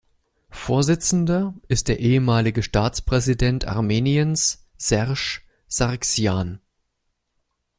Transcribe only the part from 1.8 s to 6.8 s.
der ehemalige Staatspräsident Armeniens, Sersch Sargsjan.